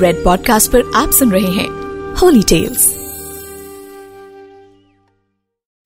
[0.00, 1.68] Red podcast पर आप सुन रहे हैं
[2.14, 2.96] होली टेल्स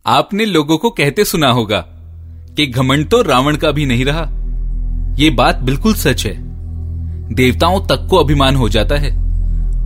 [0.07, 1.85] आपने लोगों को कहते सुना होगा
[2.57, 4.23] कि घमंड तो रावण का भी नहीं रहा।
[5.17, 6.35] ये बात बिल्कुल सच है।
[7.35, 9.11] देवताओं तक को अभिमान हो जाता है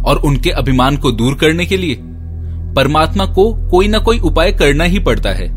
[0.02, 1.98] और उनके अभिमान को दूर करने के लिए
[2.75, 5.48] परमात्मा को कोई ना कोई उपाय करना ही पड़ता है।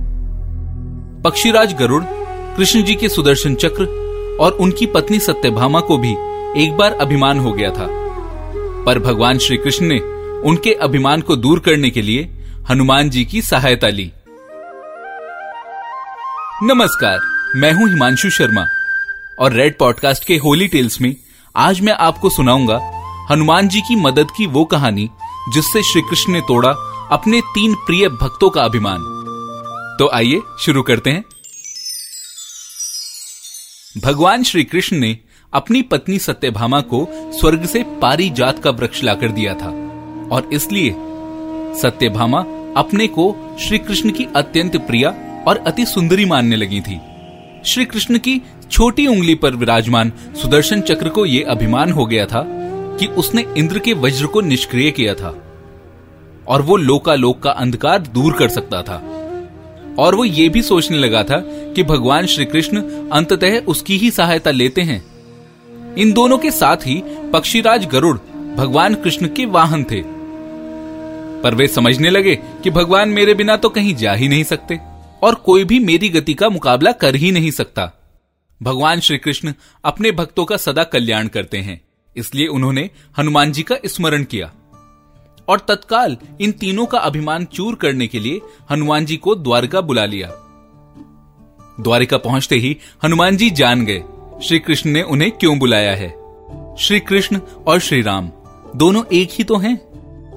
[1.21, 2.03] पक्षीराज गरुड़,
[2.57, 3.85] कृष्ण जी के सुदर्शन चक्र
[4.41, 6.15] और उनकी पत्नी सत्यभामा को भी
[6.63, 8.02] एक बार अभिमान हो गया था।
[8.85, 9.99] पर भगवान श्री कृष्ण ने
[10.41, 12.23] उनके अभिमान को दूर करने के लिए
[12.69, 14.11] हनुमान जी की सहायता ली।
[16.63, 17.19] नमस्कार,
[17.55, 18.65] मैं हूँ हिमांशु शर्मा
[19.39, 21.15] और रेड पॉडकास्ट के होली टेल्स में
[21.55, 22.79] आज मैं आपको सुनाऊँगा
[23.31, 25.09] हनुमान जी की मदद की वो कहानी
[25.53, 26.69] जिससे श्री कृष्ण ने तोड़ा
[27.11, 28.99] अपने तीन प्रिय भक्तों का अभिमान।
[29.99, 31.25] तो आइए शुरू करते हैं।
[34.01, 35.17] भगवान श्री कृष्ण ने
[35.53, 37.07] अपनी पत्नी सत्यभामा को
[37.39, 39.67] स्वर्ग से पारी जात का वृक्ष लाकर दिया था।
[40.31, 40.95] और इसलिए
[41.81, 42.45] सत्यभामा
[42.77, 45.09] अपने को श्री कृष्ण की अत्यंत प्रिया
[45.47, 46.99] और अति सुंदरी मानने लगी थी।
[47.65, 52.45] श्री कृष्ण की छोटी उंगली पर विराजमान सुदर्शन चक्र को यह अभिमान हो गया था
[52.99, 55.35] कि उसने इंद्र के वज्र को निष्क्रिय किया था
[56.47, 59.01] और वो लोकालोक का अंधकार दूर कर सकता था।
[59.99, 61.37] और वो ये भी सोचने लगा था
[61.73, 65.12] कि भगवान श्री कृष्ण अंततः उसकी ही सहायता लेते हैं
[65.97, 67.01] इन दोनों के साथ ही
[67.33, 68.17] पक्षीराज गरुड़
[68.55, 70.01] भगवान कृष्ण के वाहन थे।
[71.41, 74.79] पर वे समझने लगे कि भगवान मेरे बिना तो कहीं जा ही नहीं सकते
[75.23, 77.91] और कोई भी मेरी गति का मुकाबला कर ही नहीं सकता।
[78.61, 81.81] भगवान श्री कृष्ण अपने भक्तों का सदा कल्याण करते हैं,
[82.15, 84.51] इसलिए उन्होंने हनुमान जी का स्मरण किया।
[85.47, 90.05] और तत्काल इन तीनों का अभिमान चूर करने के लिए हनुमान जी को द्वारका बुला
[90.05, 90.31] लिया।
[91.79, 94.03] द्वारिका पहुँचते ही हनुमान जी जान गए।
[94.41, 96.09] श्री कृष्ण ने उन्हें क्यों बुलाया है?
[96.77, 98.29] श्री कृष्ण और श्री राम
[98.75, 99.79] दोनों एक ही तो हैं?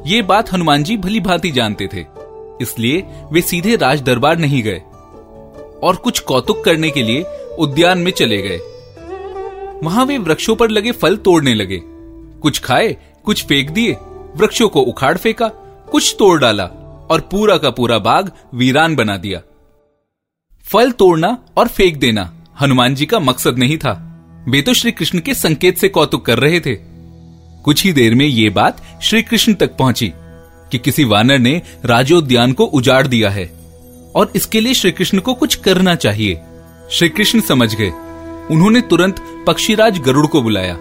[0.07, 2.05] ये बात हनुमान जी भली भांति जानते थे,
[2.61, 4.79] इसलिए वे सीधे राज दरबार नहीं गए,
[5.83, 7.23] और कुछ कौतुक करने के लिए
[7.59, 8.59] उद्यान में चले गए।
[9.83, 13.97] वहाँ वे वृक्षों पर लगे फल तोड़ने लगे, कुछ खाए, कुछ फेंक दिए,
[14.37, 15.49] वृक्षों को उखाड़ फेंका,
[15.91, 16.65] कुछ तोड़ डाला,
[17.11, 19.43] और पूरा का पूरा बाग वीरान बना दिया।
[20.65, 24.03] फल तोड़ना और फेंक देना हनुमान जी का मकसद नहीं था।
[24.49, 26.75] वे तो श्री कृष्ण के संकेत से कौतुक कर रहे थे।
[27.65, 30.13] कुछ ही देर में ये बात श्री कृष्ण तक पहुँची
[30.73, 33.47] कि किसी वानर ने राजोद्यान को उजाड़ दिया है
[34.15, 36.41] और इसके लिए श्री कृष्ण को कुछ करना चाहिए।
[36.91, 37.91] श्री कृष्ण समझ गए।
[38.51, 40.75] उन्होंने तुरंत पक्षीराज गरुड़ को बुलाया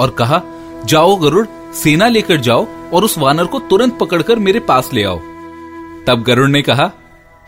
[0.00, 0.42] और कहा,
[0.84, 5.18] जाओ गरुड़, सेना लेकर जाओ और उस वानर को तुरंत पकड़कर मेरे पास ले आओ।
[6.06, 6.90] तब गरुड़ ने कहा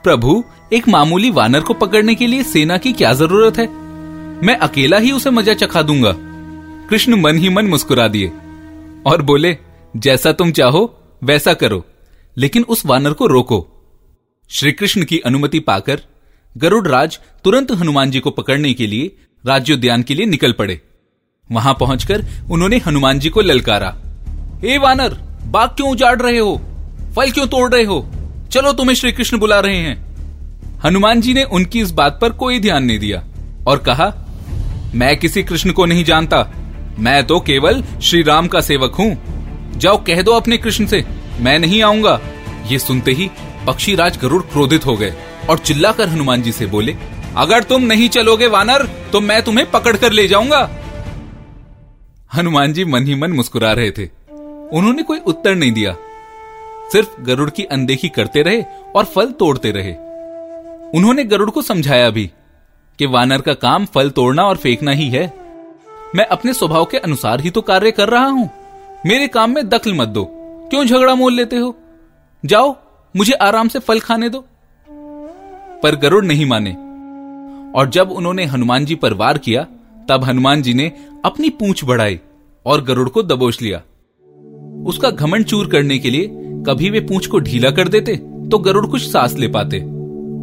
[0.08, 3.66] प्रभु एक मामूली वानर को पकड़ने के लिए सेना की क्या ज़रूरत है?
[4.42, 6.12] मैं अकेला ही उसे मज़ा चखा दूँगा।
[6.90, 8.28] कृष्ण मन ही मन मुस्कुरा दिए
[9.06, 9.56] और बोले,
[9.96, 10.82] जैसा तुम चाहो,
[11.24, 11.84] वैसा करो,
[12.36, 13.66] लेकिन उस वानर को रोको।
[14.50, 16.00] श्री कृष्ण की अनुमति पाकर
[16.56, 20.80] गरुड़ राज तुरंत हनुमान जी को पकड़ने के लिए राज्योद्यान के लिए निकल पड़े।
[21.52, 23.96] वहाँ पहुंचकर उन्होंने हनुमान जी को ललकारा।
[24.64, 26.60] हे वानर, बाग क्यों उजाड़ रहे हो?
[27.16, 28.06] फल क्यों तोड़ रहे हो?
[28.50, 29.96] चलो तुम्हें श्री कृष्ण बुला रहे हैं।
[30.84, 33.22] हनुमान जी ने उनकी इस बात पर कोई ध्यान नहीं दिया
[33.66, 34.06] और कहा,
[34.94, 36.40] मैं किसी कृष्ण को नहीं जानता।
[36.98, 41.04] मैं तो केवल श्री राम का सेवक हूँ। जाओ कह दो अपने कृष्ण से,
[41.40, 42.18] मैं नहीं आऊँगा।
[42.66, 43.30] ये सुनते ही
[43.66, 45.12] पक्षी राज गरुड़ क्रोधित हो गए
[45.50, 46.96] और चिल्लाकर हनुमान जी से बोले,
[47.36, 50.68] अगर तुम नहीं चलोगे वानर तो मैं तुम्हें पकड़ कर ले जाऊँगा।
[52.34, 54.08] हनुमान जी मन ही मन मुस्कुरा रहे थे।
[54.72, 55.96] उन्होंने कोई उत्तर नहीं दिया।
[56.92, 58.64] सिर्फ़ गरुड़ की अनदेखी करते रहे
[58.96, 59.92] और फल तोड़ते रहे।
[60.98, 62.30] उन्होंने गरुड़ को समझाया भी
[62.98, 65.32] कि वानर का काम फल तोड़ना और फेंकना ही है।
[66.14, 68.50] मैं अपने स्वभाव के अनुसार ही तो कार्य कर रहा हूँ।
[69.06, 70.24] मेरे काम में दखल मत दो।
[70.70, 71.76] क्यों झगड़ा मोल लेते हो?
[72.46, 72.76] जाओ,
[73.16, 74.44] मुझे आराम से फल खाने दो।
[75.82, 76.70] पर गरुड़ नहीं माने।
[77.78, 79.66] और जब उन्होंने हनुमान जी पर वार किया,
[80.08, 80.92] तब हनुमान जी ने
[81.24, 82.20] अपनी पूंछ बढ़ाई
[82.66, 83.82] और गरुड़ को दबोच लिया।
[84.86, 86.26] उसका घमंड चूर करने के लिए
[86.66, 88.16] कभी वे पूंछ को ढीला कर देते
[88.50, 89.78] तो गरुड़ कुछ सांस ले पाते।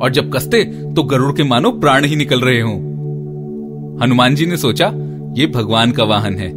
[0.01, 0.63] और जब कसते
[0.94, 2.75] तो गरुड़ के मानो प्राण ही निकल रहे हों।
[4.01, 4.91] हनुमान जी ने सोचा,
[5.38, 6.51] ये भगवान का वाहन है,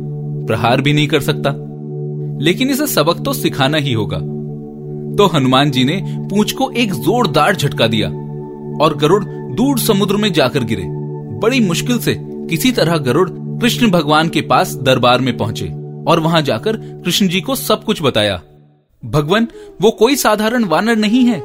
[0.47, 1.53] प्रहार भी नहीं कर सकता।
[2.41, 4.19] लेकिन इसे सबक तो सिखाना ही होगा।
[5.17, 8.09] तो हनुमान जी ने पूंछ को एक जोरदार झटका दिया,
[8.79, 10.85] और गरुड़ दूर समुद्र में जाकर गिरे।
[11.43, 15.69] बड़ी मुश्किल से किसी तरह गरुड़ कृष्ण भगवान के पास दरबार में पहुँचे,
[16.09, 18.41] और वहाँ जाकर कृष्ण जी को सब कुछ बताया।
[19.05, 19.49] भगवान,
[19.81, 21.41] वो कोई साधारण वानर नहीं है।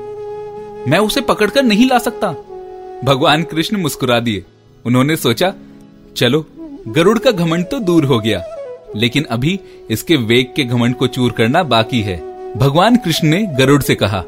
[0.90, 2.28] मैं उसे पकड़कर नहीं ला सकता।
[3.04, 4.44] भगवान कृष्ण मुस्कुरा दिए।
[4.86, 5.54] उन्होंने सोचा,
[6.16, 6.46] चलो,
[6.88, 8.44] गरुड़ का घमंड तो दूर हो गया।
[8.96, 9.60] लेकिन अभी
[9.90, 12.18] इसके वेग के घमंड को चूर करना बाकी है।
[12.58, 14.24] भगवान कृष्ण ने गरुड़ से कहा,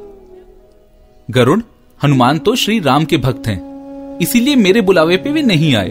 [1.31, 1.61] गरुड़,
[2.03, 3.75] हनुमान तो श्री राम के भक्त हैं।
[4.19, 5.89] इसीलिए मेरे बुलावे पे वे नहीं आए।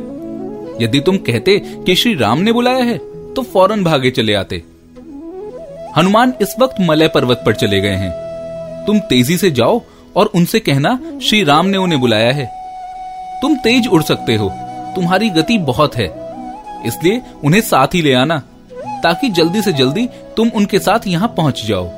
[0.84, 2.98] यदि तुम कहते कि श्री राम ने बुलाया है
[3.34, 4.62] तो फ़ौरन भागे चले आते।
[5.96, 8.12] हनुमान इस वक्त मलय पर्वत पर चले गए हैं।
[8.86, 9.80] तुम तेज़ी से जाओ
[10.16, 12.46] और उनसे कहना, श्री राम ने उन्हें बुलाया है।
[13.42, 14.48] तुम तेज उड़ सकते हो,
[14.94, 16.06] तुम्हारी गति बहुत है।
[16.86, 18.38] इसलिए उन्हें साथ ही ले आना,
[19.02, 21.90] ताकि जल्दी से जल्दी तुम उनके साथ यहाँ पहुँच जाओ।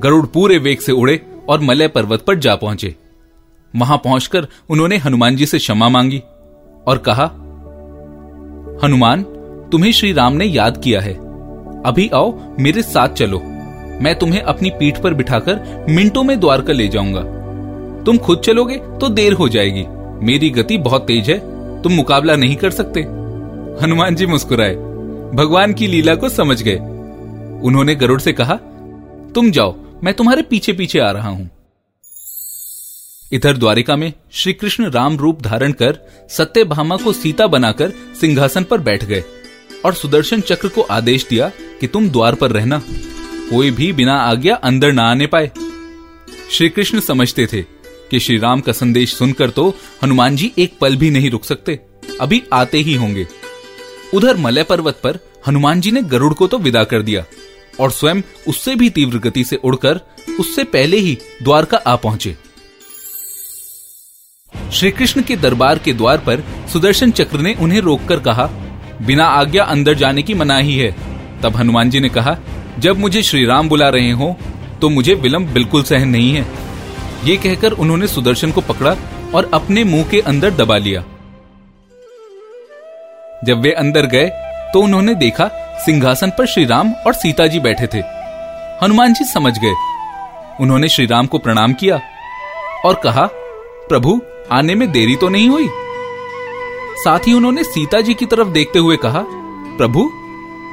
[0.00, 2.94] गरुड़ पूरे वेग से उड़े और मलय पर्वत पर जा पहुँचे।
[3.76, 6.22] वहाँ पहुंचकर उन्होंने हनुमान जी से क्षमा मांगी
[6.86, 7.24] और कहा,
[8.86, 9.22] हनुमान,
[9.72, 11.25] तुम्हें श्री राम ने याद किया है।
[11.86, 13.38] अभी आओ, मेरे साथ चलो।
[14.02, 17.20] मैं तुम्हें अपनी पीठ पर बिठाकर मिनटों में द्वारका ले जाऊँगा।
[18.04, 19.84] तुम खुद चलोगे तो देर हो जाएगी।
[20.26, 21.38] मेरी गति बहुत तेज है,
[21.82, 23.00] तुम मुकाबला नहीं कर सकते।
[23.82, 24.74] हनुमान जी मुस्कुराए।
[25.34, 26.76] भगवान की लीला को समझ गए।
[27.62, 28.54] उन्होंने गरुड़ से कहा,
[29.34, 29.74] तुम जाओ,
[30.04, 31.48] मैं तुम्हारे पीछे पीछे आ रहा हूँ।
[33.32, 35.98] इधर द्वारिका में श्री कृष्ण राम रूप धारण कर
[36.30, 39.22] सत्य भामा को सीता बनाकर सिंहासन पर बैठ गए।
[39.86, 41.48] और सुदर्शन चक्र को आदेश दिया
[41.80, 42.82] कि तुम द्वार पर रहना।
[43.50, 45.50] कोई भी बिना आज्ञा अंदर ना आने पाए।
[46.52, 47.62] श्री कृष्ण समझते थे
[48.10, 49.68] कि श्री राम का संदेश सुनकर तो
[50.02, 51.78] हनुमान जी एक पल भी नहीं रुक सकते।
[52.20, 53.26] अभी आते ही होंगे।
[54.14, 57.24] उधर मलय पर्वत पर हनुमान जी ने गरुड़ को तो विदा कर दिया
[57.80, 60.00] और स्वयं उससे भी तीव्र गति से उड़कर
[60.40, 62.36] उससे पहले ही द्वारका आ पहुँचे।
[64.72, 66.42] श्री कृष्ण के दरबार के द्वार पर
[66.72, 68.46] सुदर्शन चक्र ने उन्हें रोककर कहा
[69.02, 70.94] बिना आज्ञा अंदर जाने की मनाही है।
[71.42, 72.36] तब हनुमान जी ने कहा,
[72.78, 74.36] जब मुझे श्री राम बुला रहे हो
[74.80, 76.46] तो मुझे विलंब बिल्कुल सहन नहीं है।
[77.24, 78.96] ये कहकर उन्होंने सुदर्शन को पकड़ा
[79.34, 81.04] और अपने मुँह के अंदर दबा लिया।
[83.44, 84.28] जब वे अंदर गए
[84.72, 85.48] तो उन्होंने देखा
[85.84, 87.98] सिंहासन पर श्री राम और सीता जी बैठे थे।
[88.82, 89.74] हनुमान जी समझ गए।
[90.60, 92.00] उन्होंने श्री राम को प्रणाम किया
[92.84, 93.26] और कहा,
[93.88, 94.20] प्रभु,
[94.52, 95.68] आने में देरी तो नहीं हुई?
[96.96, 99.24] साथ ही उन्होंने सीता जी की तरफ़ देखते हुए कहा
[99.78, 100.08] प्रभु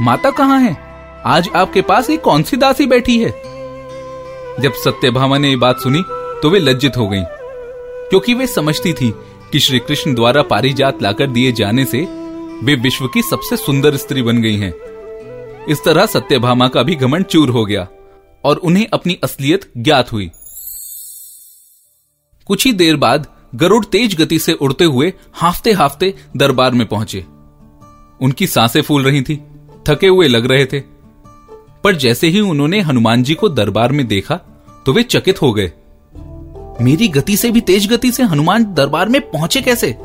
[0.02, 0.76] माता कहाँ है?
[1.26, 3.30] आज आपके पास एक कौन सी दासी बैठी है?
[4.60, 6.02] जब सत्यभामा ने ये बात सुनी
[6.42, 7.24] तो वे लज्जित हो गईं,
[8.10, 9.14] क्योंकि वे समझती थी
[9.52, 12.02] कि श्री कृष्ण द्वारा पारिजात लाकर दिए जाने से
[12.64, 14.74] वे विश्व की सबसे सुंदर स्त्री बन गई हैं।
[15.66, 17.88] इस तरह सत्यभामा का भी घमंड चूर हो गया
[18.44, 20.30] और उन्हें अपनी असलियत ज्ञात हुई।
[22.48, 27.26] कुछ ही देर बाद गरुड़ तेज गति से उड़ते हुए हाफते हाफते दरबार में पहुँचे।
[28.22, 29.36] उनकी साँसें फूल रही थी,
[29.88, 30.80] थके हुए लग रहे थे।
[31.84, 34.36] पर जैसे ही उन्होंने हनुमान जी को दरबार में देखा
[34.86, 35.72] तो वे चकित हो गए।
[36.82, 39.96] मेरी गति से भी तेज गति से हनुमान दरबार में पहुँचे कैसे?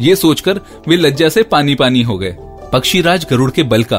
[0.00, 2.36] ये सोचकर वे लज्जा से पानी पानी हो गए।
[2.72, 3.98] पक्षीराज गरुड़ के बल का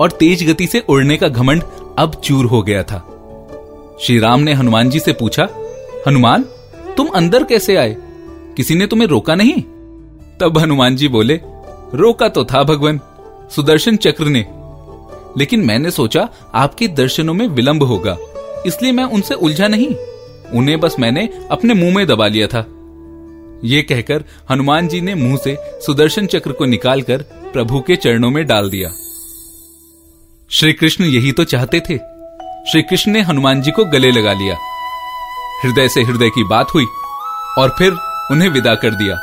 [0.00, 1.62] और तेज गति से उड़ने का घमंड
[1.98, 2.98] अब चूर हो गया था।
[4.00, 5.48] श्री राम ने हनुमान जी से पूछा,
[6.08, 6.44] हनुमान
[6.96, 7.96] तुम अंदर कैसे आए?
[8.56, 9.62] किसी ने तुम्हें रोका नहीं?
[10.40, 11.34] तब हनुमान जी बोले,
[11.94, 13.00] रोका तो था भगवान,
[13.50, 14.46] सुदर्शन चक्र ने।
[15.38, 18.16] लेकिन मैंने सोचा आपके दर्शनों में विलंब होगा,
[18.66, 19.94] इसलिए मैं उनसे उलझा नहीं।
[20.52, 22.64] उन्हें बस मैंने अपने मुँह में दबा लिया था।
[23.64, 27.22] ये कहकर हनुमान जी ने मुँह से सुदर्शन चक्र को निकालकर
[27.52, 28.88] प्रभु के चरणों में डाल दिया।
[30.50, 31.96] श्री कृष्ण यही तो चाहते थे।
[32.70, 34.56] श्री कृष्ण ने हनुमान जी को गले लगा लिया।
[35.64, 36.86] हृदय से हृदय की बात हुई
[37.58, 37.96] और फिर
[38.30, 39.16] उन्हें विदा कर दिया।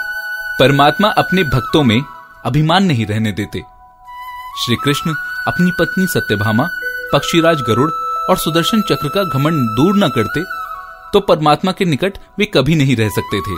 [0.60, 2.01] परमात्मा अपने भक्तों में
[2.46, 3.63] अभिमान नहीं रहने देते।
[4.60, 5.13] श्री कृष्ण
[5.48, 6.67] अपनी पत्नी सत्यभामा,
[7.13, 7.89] पक्षीराज गरुड़
[8.29, 10.43] और सुदर्शन चक्र का घमंड दूर न करते
[11.13, 13.55] तो परमात्मा के निकट वे कभी नहीं रह सकते थे।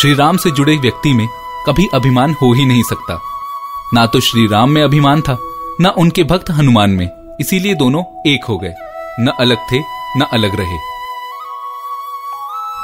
[0.00, 1.26] श्री राम से जुड़े व्यक्ति में
[1.66, 3.18] कभी अभिमान हो ही नहीं सकता।
[3.94, 5.36] ना तो श्री राम में अभिमान था,
[5.80, 7.08] न उनके भक्त हनुमान में,
[7.40, 8.74] इसीलिए दोनों एक हो गए,
[9.20, 9.78] न अलग थे,
[10.18, 10.95] न अलग रहे।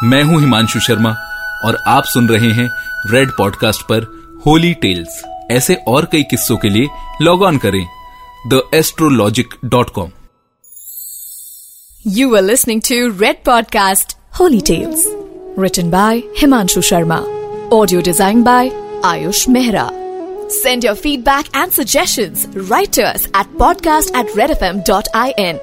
[0.02, 1.10] मैं हूँ हिमांशु शर्मा
[1.64, 2.68] और आप सुन रहे हैं
[3.10, 4.06] रेड पॉडकास्ट पर
[4.46, 6.88] होली टेल्स ऐसे और कई किस्सों के लिए
[7.22, 7.84] लॉग ऑन करें
[8.46, 10.10] the astrologic dot com
[12.08, 15.04] you are listening to Red podcast holy tales
[15.58, 17.18] return by Himanshu Sharma
[17.72, 18.70] audio design by
[19.04, 19.88] Ayush Mehra
[20.52, 25.58] send your feedback and suggestion writers at podcast at Red F M dot I N